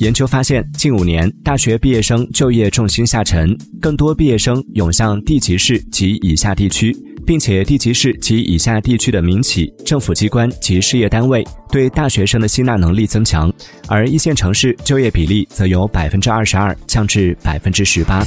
[0.00, 9.72] 研究发现近五年大学毕业生就业重心下沉更多毕业生涌向地级市及以下地区并且地级市及以下地区的民企。
[9.84, 13.50] 政府机关及事业单位对大学生的吸纳能力增强
[13.88, 18.22] 而一线城市就业比例则由百分之二十二降至百分之十八。